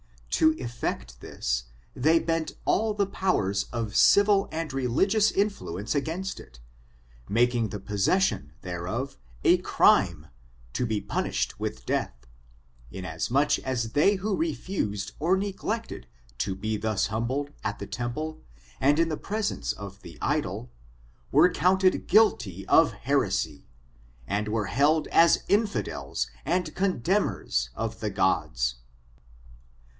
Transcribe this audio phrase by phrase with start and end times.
[0.31, 1.65] To effect this,
[1.95, 6.59] they bent all the powers of civil and religious influence against it,
[7.29, 10.29] making the possession thereof a crimej
[10.73, 12.15] to be punish ed with death,
[12.89, 16.07] inasmuch as they who refused or neg lected
[16.39, 18.41] to be thus humbled, at the temple,
[18.79, 20.71] and in the presence of the idol,
[21.31, 23.65] were counted guilty of Aer esy,
[24.25, 28.77] and were held as infidels and contemners of the gods.